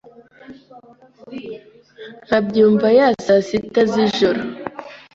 [2.25, 4.41] Nkabyu mva ya saa sita z'ijoro...